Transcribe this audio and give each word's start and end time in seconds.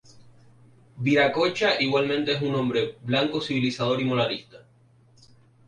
Viracocha 0.97 1.79
igualmente 1.79 2.33
es 2.33 2.41
un 2.41 2.55
hombre 2.55 2.97
blanco 3.03 3.39
civilizador 3.39 4.01
y 4.01 4.05
moralista. 4.05 4.65